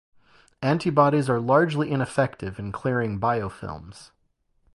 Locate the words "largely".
1.39-1.91